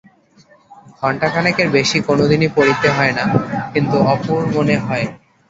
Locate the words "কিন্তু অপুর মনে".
3.73-4.75